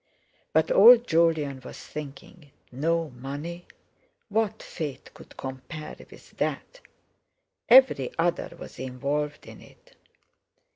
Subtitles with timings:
[0.51, 3.67] But old Jolyon was thinking: "No money!"
[4.29, 6.79] What fate could compare with that?
[7.69, 9.93] Every other was involved in it.